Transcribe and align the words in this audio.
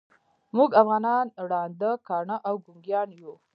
موږ 0.55 0.69
افغانان 0.81 1.25
ړانده، 1.49 1.91
کاڼه 2.07 2.37
او 2.47 2.55
ګونګیان 2.65 3.09
یوو. 3.19 3.35